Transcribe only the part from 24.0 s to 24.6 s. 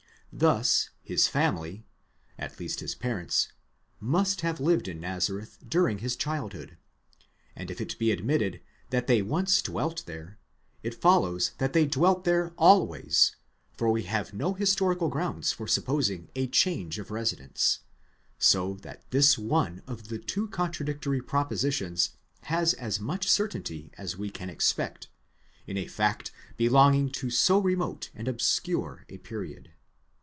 we can